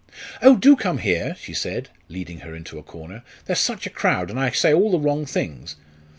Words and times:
"Oh, 0.41 0.55
do 0.57 0.75
come 0.75 0.97
here!" 0.97 1.35
she 1.39 1.53
said, 1.53 1.89
leading 2.09 2.39
her 2.39 2.55
into 2.55 2.79
a 2.79 2.81
corner. 2.81 3.21
"There's 3.45 3.59
such 3.59 3.85
a 3.85 3.91
crowd, 3.91 4.31
and 4.31 4.39
I 4.39 4.49
say 4.49 4.73
all 4.73 4.89
the 4.89 4.97
wrong 4.99 5.27
things. 5.27 5.75